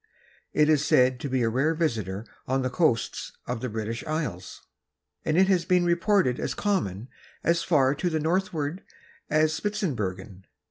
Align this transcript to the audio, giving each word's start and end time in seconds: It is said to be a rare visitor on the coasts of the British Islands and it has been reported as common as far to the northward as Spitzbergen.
It 0.51 0.67
is 0.67 0.83
said 0.83 1.19
to 1.19 1.29
be 1.29 1.43
a 1.43 1.49
rare 1.49 1.75
visitor 1.75 2.25
on 2.47 2.63
the 2.63 2.71
coasts 2.71 3.33
of 3.45 3.61
the 3.61 3.69
British 3.69 4.03
Islands 4.07 4.61
and 5.23 5.37
it 5.37 5.47
has 5.47 5.63
been 5.63 5.85
reported 5.85 6.39
as 6.39 6.55
common 6.55 7.07
as 7.43 7.61
far 7.61 7.93
to 7.93 8.09
the 8.09 8.19
northward 8.19 8.81
as 9.29 9.53
Spitzbergen. 9.53 10.45